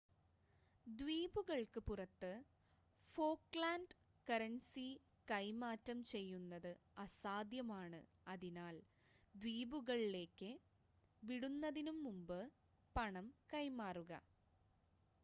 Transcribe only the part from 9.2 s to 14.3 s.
ദ്വീപുകൾലെക് വിടുന്നതിനുമുമ്പ് പണം കൈമാറുക